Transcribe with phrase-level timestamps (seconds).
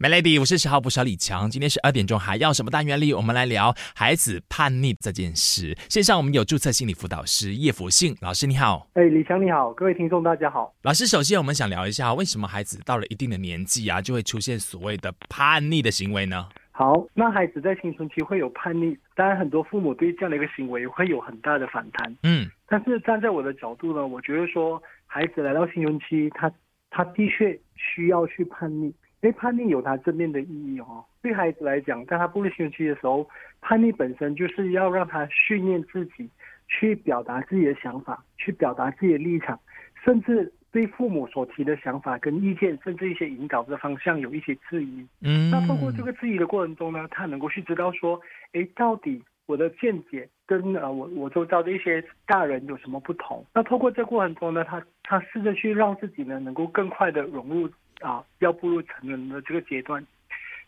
[0.00, 1.50] Melody，我是十号不少李强。
[1.50, 3.12] 今天是二点钟，还要什么单元里？
[3.12, 5.76] 我们来聊孩子叛逆这件事。
[5.88, 8.88] 线上我们有注册心理辅导师叶福信老师，你好。
[8.94, 10.72] 哎，李强你好，各位听众大家好。
[10.82, 16.48] 老师，首先我们想聊一下，为什么孩子到了一定的年纪啊，就会出现所谓的叛逆的行为呢？
[16.70, 22.16] 好，那孩子在青春期会有叛逆，当然很多父母对这样的一个行为会有很大的反弹。
[22.22, 26.48] 嗯，但是站在我的角度呢，我觉得说孩子来到青春期，他
[26.88, 28.94] 他的确需要去叛逆。
[29.20, 33.28] 因为叛逆有它正面的意义哦，对孩子来讲，在他步入青春期的时候，
[33.60, 36.30] 叛逆本身就是要让他训练自己，
[36.68, 39.58] 去表达自己的想法，去表达自己的立场，
[40.04, 45.04] 甚至对父母所提的想法跟意见，甚至一些引导的方向有一些质疑。
[45.22, 48.20] 嗯，那通过这个质疑的过程中呢，他能够去知道说，
[48.52, 53.44] 哎，到底我的见解跟呃我我周遭的一些大人有什么不同？
[53.52, 57.68] 那透过这过程中呢，他他试着去让自己呢能够更快的融入。
[58.00, 60.04] 啊，要步入成人的这个阶段，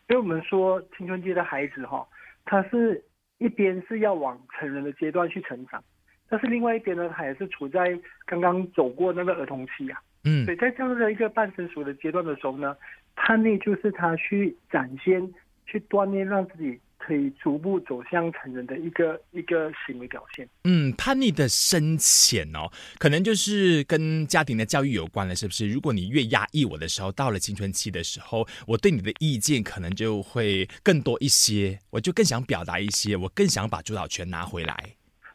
[0.06, 2.06] 所以我们说青春期的孩子哈，
[2.44, 3.02] 他是
[3.38, 5.82] 一边是要往成人的阶段去成长，
[6.28, 10.00] 但是另外一边呢，他也是处在刚刚走过那个儿童期啊。
[10.24, 12.76] 嗯，所以在这样的一个半成熟的阶段的时候呢，
[13.16, 15.32] 叛逆就是他去展现、
[15.66, 16.78] 去锻炼，让自己。
[17.10, 20.48] 可以逐步走向成人的一个一个行为表现。
[20.62, 25.68] 嗯，叛逆的深浅哦，可能就是跟家庭的教育有关了，是不是？
[25.68, 34.76] 如果你越压抑我的时候，到了青春期的时候，我对你的意见可能就会更多一些，我就更想表达一些，我更想把主导权拿回来。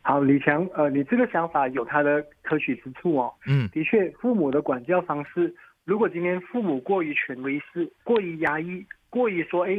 [0.02, 3.34] 好，李强，呃，你这个想法有它的可取之处哦。
[3.48, 5.53] 嗯，的确，父母的管教方式，
[5.84, 9.76] 如果今天父母过于权威式，过于压抑，过于说，哎，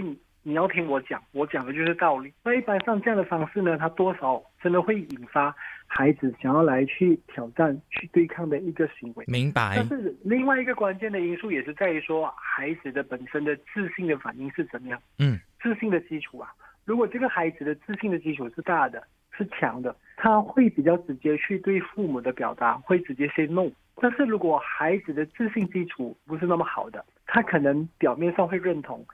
[0.46, 0.56] 你。
[0.56, 2.32] 要听我讲，我讲的就是道理。
[2.42, 5.54] 那一般上这样的方式呢，它多少真的会引发
[5.86, 9.24] 孩子想要来去挑战、去对抗的一个行为。
[9.28, 9.74] 明白。
[9.76, 14.98] 但是另外一个关键的因素也是在于说，孩子的本身的自信的反应是怎么样？
[15.18, 16.48] 嗯，自信的基础啊，
[16.86, 23.70] 如果这个孩子的自信的基础是大的、是强的，他会比较直接去对父母的表达，会直接 say no。
[23.98, 29.04] 但是如果孩子的自信基础不是那么好的，他可能表面上会认同。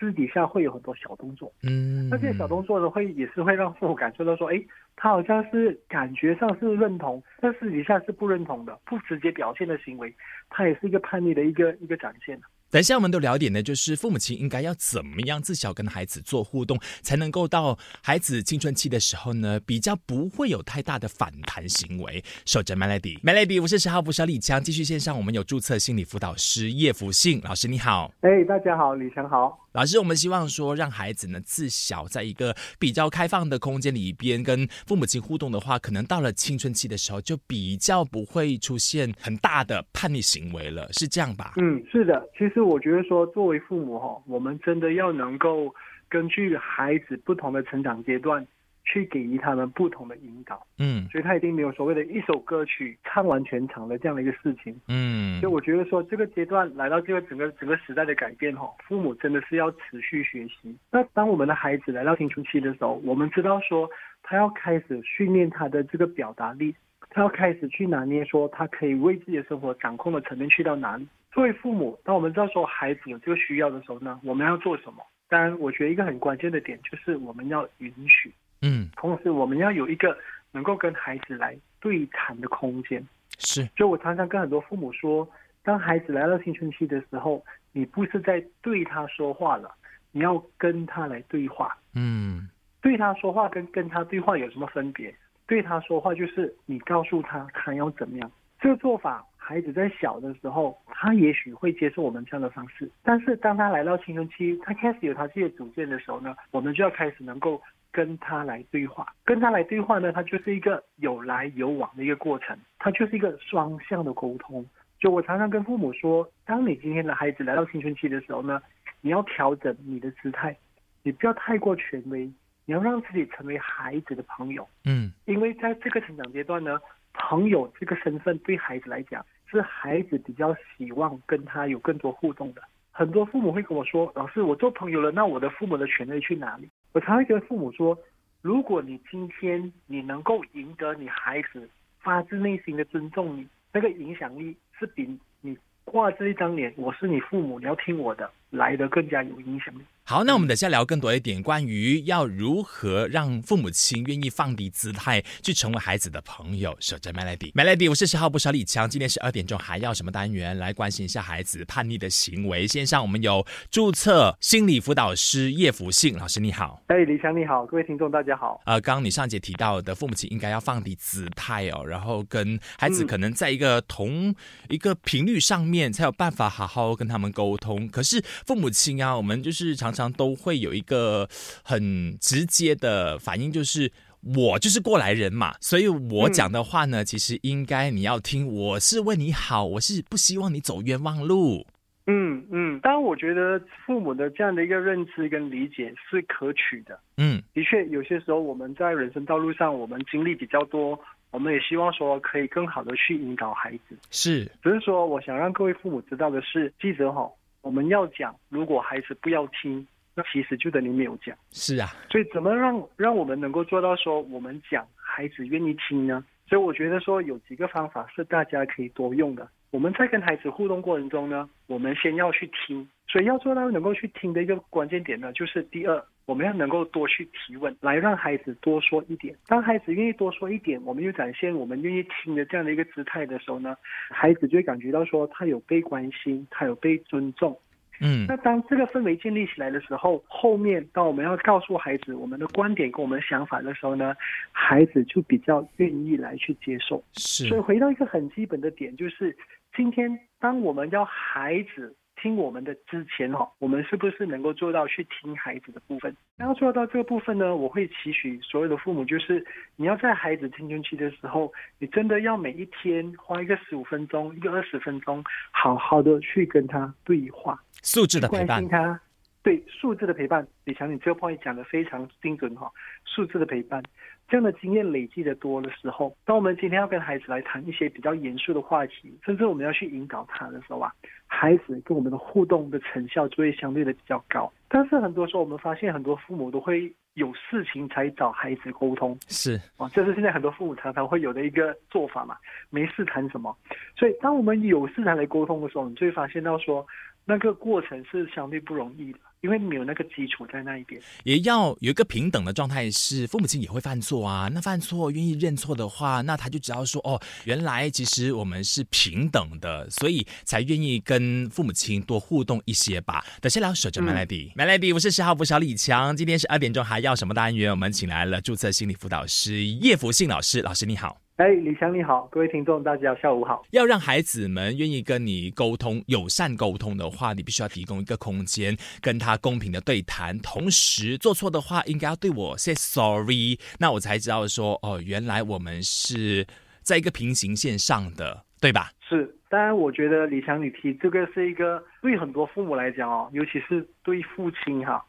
[0.00, 4.58] 私底下会有很多小动作，嗯，那这些小动作呢，会也是会让父母感受到说，哎，
[4.96, 10.10] 他好像是感觉上是认同，但私底下是不认同的，不直接表现的行为，
[10.48, 12.40] 他也是一个叛逆的一个一个展现。
[12.70, 22.22] 等一下，我们都了解呢，就是父母亲应该要怎么样自小跟孩子做互动，才能够到孩子青春期的时候呢，比较不会有太大的反弹行为。
[22.46, 28.12] 守着 Melody，Melody，我是十号不小李强，继续线上，我们有注册心理辅导师叶福信老师，你好。
[28.20, 29.58] 哎，大家好，李强好。
[29.72, 41.54] 老师，我们希望说让孩子呢自小在一个比较开放的空间里边跟父母亲互动的话，可能到了青春期的时候就比较不会出现很大的叛逆行为了，是这样吧？
[41.56, 42.60] 嗯，是的，其实。
[42.60, 45.74] 我觉得说，作为父母哈，我们真的要能够
[46.08, 48.46] 根据孩子不同的成长阶段，
[48.90, 50.66] 去给予他们不同的引导。
[50.78, 54.74] 嗯，所以他一定没有所谓的一首歌曲唱完全场的这样的一个事情。
[54.88, 60.76] 嗯，所以我觉得说，这个阶段来到这个整个整个时代的改变哈，父母真的是要持续学习。
[60.90, 63.88] 那当我们的孩子来到青春期的时候，我们知道说，
[64.22, 66.74] 他要开始训练他的这个表达力。
[67.12, 71.04] 他要开始去拿捏，说他可以为自己的生活掌控的层面去到哪里。
[71.32, 75.02] 作为父母，当我们知道说孩子有这个需要的时候呢，我们要做什么？
[75.28, 80.16] 当然，我觉得一个很关键的点就是我们要允许，嗯，同时我们要有一个
[80.52, 83.04] 能够跟孩子来对谈的空间。
[83.38, 85.26] 是，所以我常常跟很多父母说，
[85.62, 89.72] 当孩子来到青春期的时候，你不是在对他说话了，
[90.12, 91.76] 你要跟他来对话。
[91.94, 92.48] 嗯，
[92.82, 95.14] 对他说话跟跟他对话有什么分别？
[95.46, 102.90] 对他说话就是你告诉他他要怎么样，这个做法，孩子在小的时候，他也许会接受我们这样的方式。
[103.02, 107.60] 但是当他来到青春期，他开始有他自己的主见的时候呢，我们就要开始能够
[107.92, 109.06] 跟他来对话。
[109.24, 114.64] 跟他来对话呢，他就是一个有来有往的一个过程，他就是一个双向的沟通。
[114.98, 118.60] 就我常常跟父母说，当你今天的孩子来到青春期的时候呢，
[119.00, 120.56] 你要调整你的姿态，
[121.02, 122.30] 你不要太过权威。
[122.66, 126.78] 你要让自己成为孩子的朋友，嗯，因为在这个成长阶段呢，
[127.14, 132.62] 朋友这个身份对孩子来讲是孩子比较希望跟他有更多互动的。
[132.92, 137.96] 很多父母会跟我说：“老师，我做朋友了，那我的父母的权利去哪里？”我常会跟父母说
[138.42, 141.68] ：“如果你今天你能够赢得你孩子
[142.00, 149.84] 发自内心的尊重你，那个影响力是比你挂这一张脸，我是你父母，你要听我的，来的更加有影响力。
[150.10, 156.76] 好，那我们等下聊更多一点关于要如何让父母亲愿意放低姿态去成为孩子的朋友。
[156.80, 158.90] 守着 Melody，Melody，我是十号不少李强。
[158.90, 162.66] 今天是二点钟，还要什么单元来关心一下孩子叛逆的行为？
[162.66, 166.82] 线上我们有注册心理辅导师叶福信老师，你好。
[166.88, 168.60] 哎，李强你好，各位听众大家好。
[168.66, 174.34] 呃，刚刚你上节提到的父母亲应该要放低姿态哦，然后跟孩子可能在一个同
[174.68, 177.86] 一个频率上面，才有办法好好跟他们沟通。
[177.86, 179.99] 可是父母亲啊，我们就是常常。
[180.12, 181.28] 都会有一个
[181.64, 183.90] 很直接的反应，就是
[184.36, 191.66] 我就是过来人嘛，所以我讲的话呢，其实应该你要听，我是为你好，我是不希望你走冤枉路。
[192.06, 196.98] 嗯嗯，当然，我觉得父母的这样的一个认知跟理解是可取的。
[197.18, 200.98] 嗯，的确，有些时候我们在人生道路上，我们经历比较多，
[201.30, 203.96] 我们也希望说可以更好的去引导孩子。
[204.10, 207.30] 是，只是说，我想让各位父母知道的是，记得哈，
[207.62, 209.86] 我们要讲，如果孩子不要听。
[210.12, 216.22] 那其实就等于没有讲，是啊，所以怎么让让我们能够做到说我们讲孩子愿意听呢？
[216.48, 219.48] 所以我觉得说有几个方法是大家可以多用的。
[219.70, 229.32] 我们在跟孩子互动过程中呢，我们先要去听，所以要做到能够去听的一个关键点呢，就是第二，我们要能够多去提问，来让孩子多说一点。
[229.46, 233.76] 当孩子愿意多说一点，我们又展现我们愿意听的这样的一个姿态的时候呢，
[234.10, 237.56] 孩子就会感觉到说他有被关心，他有被尊重。
[238.00, 244.14] 嗯，那当这个氛围建立起来的时候，后面当我们要告诉孩子我们的观点跟我们的想法的时候呢，
[244.52, 247.02] 孩子就比较愿意来去接受。
[247.12, 249.36] 是，所以回到一个很基本的点，就是
[249.76, 251.94] 今天当我们要孩子。
[252.22, 256.14] 听我们的之前哈，我们是不是能够做到去听孩子的部分？
[256.36, 259.42] 然后做到这个部分呢，我会期许所有的父母，就是
[259.76, 269.00] 你要在孩子青春期的时候，你真的要每一天花一个十五分钟、一个二十分钟，好好的去跟他对话，素质的陪伴，他。
[269.42, 272.70] 对，素质的陪伴，李强，你这个 point 讲的非常精准哈。
[273.06, 273.82] 素质的陪伴。
[274.28, 280.92] 这样的经验累积的多的时候，当我们今天要跟孩子来谈一些比较严肃的话题，甚至我们要去引导他的时候啊，
[281.26, 284.52] 孩子跟我们的互动的成效就会相对的比较高。
[284.68, 292.36] 但是很多时候，我们发现很多父母都会有事情才找孩子沟通，是啊，这是现在很多父母常常会有的一个做法嘛，
[292.70, 293.54] 没事谈什么。
[293.94, 296.84] 所以当我们有事才来沟通的时候，你就会发现到说，
[297.26, 299.18] 那个过程是相对不容易的。
[299.42, 304.50] 因为没有那个基础在那一边，也要有一个平等的状态，是父母亲也会犯错啊。
[304.52, 313.24] 那犯错愿意认错的话，那他就只要说哦，原来其实我们是平等的，所以才愿意跟父母亲多互动一些吧。
[313.40, 316.14] 等下聊守着 Melody，Melody，我是十号不小李强。
[316.14, 317.70] 今天是二点钟，还要什么单元？
[317.70, 321.18] 我们请来了注册心理辅导师叶福信老师，老师你好。
[321.40, 323.64] 哎，李强你好，各位听众大家下午好。
[323.70, 330.38] 要让孩子们愿意跟你沟通、友善沟通的话，你必须要提供一个空间，跟他公平的对谈。
[330.40, 336.46] 同时，做错的话应该要对我 say sorry，那我才知道说，哦，原来我们是
[336.82, 338.90] 在一个平行线上的，对吧？
[339.08, 339.34] 是。
[339.48, 345.02] 当然，我觉得李强你提这个是一个对很多父母来讲哦，尤其是对父亲哈，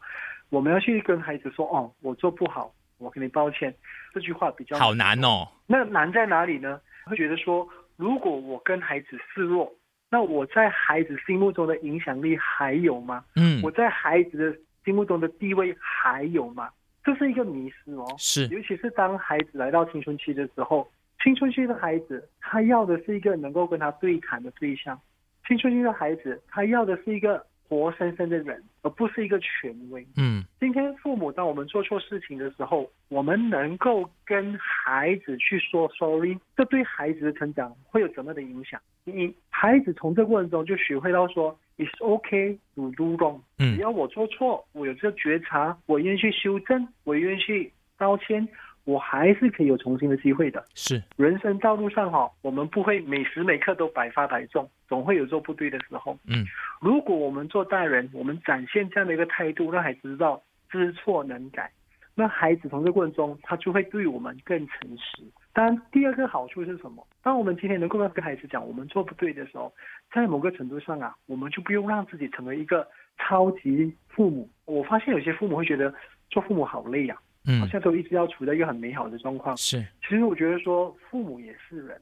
[0.48, 2.74] 我们要去跟孩子说，哦，我做不好。
[3.02, 3.74] 我跟你抱歉，
[4.14, 5.48] 这句话比较好难哦。
[5.68, 6.80] 那难在哪里呢？
[7.06, 7.68] 会觉得说，
[7.98, 9.74] 如果我跟孩子示弱，
[10.10, 13.26] 那我在孩子心目中的影响力还有吗？
[13.36, 16.70] 嗯，我在孩子的心目中的地位还有吗？
[17.04, 18.06] 这是一个迷失哦。
[18.18, 20.88] 是，尤其是当孩子来到青春期的时候，
[21.24, 25.00] 青春期的孩子他要的是一个能够跟他对谈的对象，
[25.48, 27.46] 青春期的孩子他要的是一个。
[27.72, 30.06] 活生生的人，而不是一个权威。
[30.18, 30.41] 嗯，
[30.72, 38.80] 今天父母当我们做错事情的时候，我们能够跟孩子去说 sorry，这对孩子的成长会有怎么样的影响？
[39.04, 43.42] 你，孩子从这过程中就学会到说，it's okay to do wrong。
[43.60, 48.48] 嗯，只要我做错，我有这个觉察，我愿意去修正，我愿意去道歉。
[48.84, 50.66] 我还是可以有重新的机会的。
[50.74, 56.18] 是人生道路上哈，我们不会每时每刻都百发百中，总会有做不对的时候。
[56.26, 56.46] 嗯，
[56.80, 61.72] 如果我们做大人，我们展现这样的一个态度，让孩子知道知错能改，
[62.16, 65.24] 那孩子从这过程中，他就会对我们更诚实。
[65.54, 67.06] 当然，第二个好处是什么？
[67.22, 69.72] 当我们今天能够跟孩子讲我们做不对的时候，
[70.14, 72.88] 在某个程度上啊，我们就不用让自己成为一个
[73.18, 74.50] 超级父母。
[74.66, 75.94] 我发现有些父母会觉得
[76.30, 77.20] 做父母好累呀。
[77.44, 79.58] 嗯，好像都一直要处在一个很美好的状况。
[79.58, 82.00] 是，其实我觉得说父母也是人，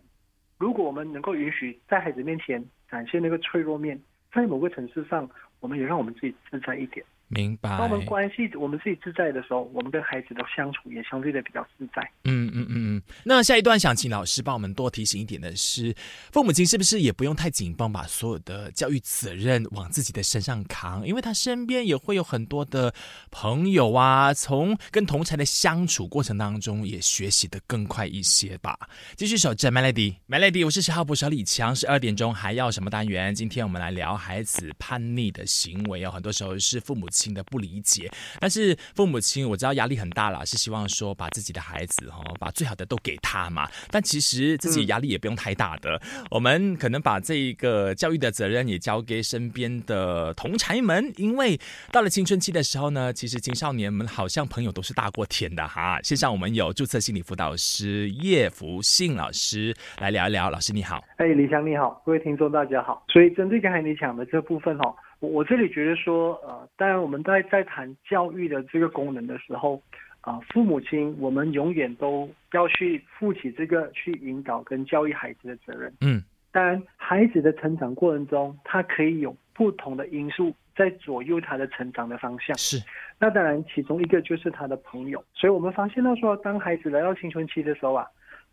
[0.57, 3.97] 如果我们能够允许在孩子面前展现那个脆弱面，
[4.33, 5.29] 在某个层次上，
[5.61, 7.05] 我们也让我们自己自在一点。
[7.29, 7.69] 明白。
[7.69, 12.01] 当我们关系我们自己自在的时候，我们跟孩子的相处也相对的比较自在。
[12.25, 13.01] 嗯嗯嗯嗯。
[13.23, 15.95] 那下一段想请老师帮我们多提醒一点的是，
[16.31, 21.05] 父母亲是不是也不用太紧绷，把所有的教育责任往自己的身上扛？
[21.07, 22.93] 因为他身边也会有很多的
[23.29, 28.77] 朋友啊，从跟同才的相处过程当中，也学习的更快一些吧。
[29.15, 33.35] 继续守着 Melody，Melody，我是十号补小李强，十二点钟还要什么单元？
[33.35, 38.09] 今天我们来聊孩子叛逆的行为哦，很多时候是父母亲的不理解，
[38.39, 43.67] 但是父母亲我知道压力很大了，是希望说把自己的孩子哈，把最好的都给他嘛。
[43.91, 51.59] 但其实自己压力也不用太大的，我们可能把这一个教育的责任也交给身边的同才们，因为
[51.91, 55.99] 到了青春期的时候呢，其实青少年们好像朋友都是大过天的哈。
[56.03, 63.03] 线上我们有注册心理辅导师叶福信老师来聊一聊，老师你好，哎，李翔你好，各位听众大家好。
[63.09, 69.81] 所以针对刚才你讲的这部分哈，我我这里觉得说，呃，当然我们在在谈教育的这个功能的时候。
[70.21, 75.91] 啊，父母亲，我们永远都要去负起这个去引导跟教育孩子的责任。
[76.01, 76.21] 嗯，
[76.51, 82.55] 当然，孩子的成长过程中，他可以有不同的因素在左右他的成长的方向。
[82.57, 82.77] 是，
[83.17, 85.23] 那当然，其中一个就是他的朋友。
[85.33, 88.05] 所以我们发现到说，当孩子来到青春期的时候啊，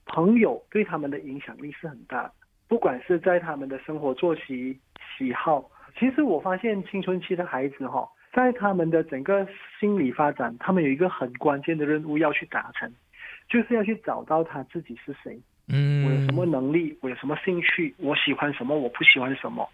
[0.07, 2.33] 朋友对他们的影响力是很大的，
[2.69, 4.79] 不管是在他们的生活作息、
[5.19, 5.69] 喜好。
[5.99, 8.09] 其实我发现青春期的孩子哈。
[8.33, 9.49] 在他们的整个
[9.81, 12.93] 心理发展，他们有一个很关键的任务要去达成，
[13.49, 19.67] 就是要去找到他自己是谁，嗯，我有什么能力，我有什么兴趣，我喜欢什么，我不喜欢什么，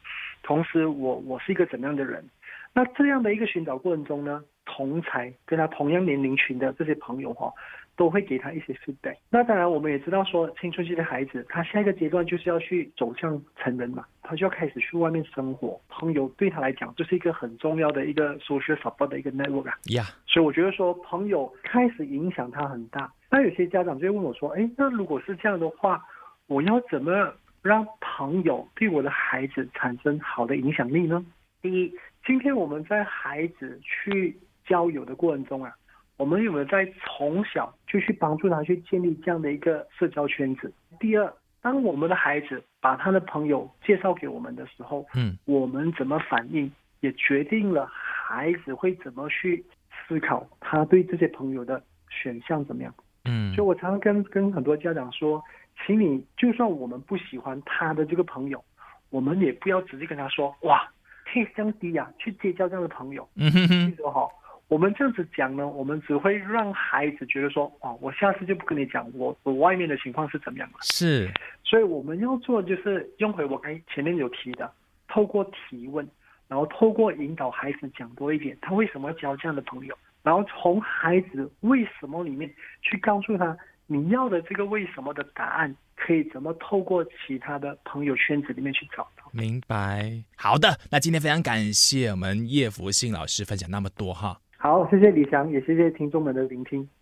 [0.45, 2.25] 同时我我是一个怎么样的人？
[2.73, 7.52] 那这样的一个寻找过程中呢，同才跟他同样年龄群的这些朋友哈。
[7.95, 9.14] 都会给他一些 feedback。
[9.29, 15.79] 那当然，我们也知道说，青春期的孩子，他下一个阶段就是要去走向成人嘛，他就要开始去外面生活。
[15.91, 19.75] 朋友对他来讲，就是一个很重要的一个 social support 的一个 network 啊。
[19.91, 23.12] 呀，所以我觉得说，朋友开始影响他很大。
[23.31, 26.02] 那有些家长就会问我说，哎，那如果是这样的话，
[26.47, 31.23] 我要怎么让朋友对我的孩子产生好的影响力呢？
[31.61, 31.95] 第一，
[32.26, 34.35] 今天我们在孩子去
[34.66, 35.73] 交友的过程中啊。
[36.19, 40.73] 我们有没有在从小就去帮助他去建立这样的一个社交圈子？
[41.00, 49.64] 第二，当我们的孩子把他的朋友介绍给我们的时候，嗯，我们怎么反应，也决定了孩子会怎么去
[50.07, 52.95] 思考他对这些朋友的选项怎么样。
[53.25, 55.42] 嗯，所以我常常跟跟很多家长说，
[55.85, 58.62] 请你就算我们不喜欢他的这个朋友，
[59.11, 60.88] 我们也不要直接跟他说，哇，
[61.33, 63.28] 可以降低啊，去结交这样的朋友。
[63.35, 64.28] 嗯哼哼，记住哈。
[64.73, 70.79] 我们这样子讲呢，我们只会让孩子觉得说，哦，我下次就不跟你讲我我外面的情况是怎么样了。
[70.81, 71.31] 是，
[71.62, 74.73] 所以我们要做就是用回我刚前面有提的，
[75.09, 76.09] 透过提问，
[76.49, 82.50] 然后透过引导孩子讲多一点，他为什么要交这样的朋友，然后从孩子为什么里面
[82.81, 83.55] 去告诉他，
[83.87, 89.31] 你要的这个为什么的答案，可以怎么透过其他的朋友圈子里面去找到。
[89.33, 90.25] 明白。
[90.35, 94.38] 好的，那今天非常感谢我们叶福信老师分享那么多哈。
[94.62, 96.88] 好，谢谢李翔，也谢谢听众们的聆听。